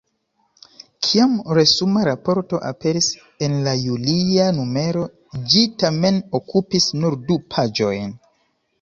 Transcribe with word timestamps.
Kiam 1.07 1.35
resuma 1.57 2.05
raporto 2.09 2.61
aperis 2.71 3.11
en 3.49 3.55
la 3.69 3.75
julia 3.83 4.49
numero, 4.63 5.07
ĝi 5.55 5.65
tamen 5.85 6.21
okupis 6.43 6.93
nur 7.05 7.23
du 7.31 7.43
paĝojn. 7.57 8.15